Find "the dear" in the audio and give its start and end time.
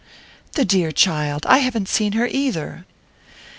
0.53-0.91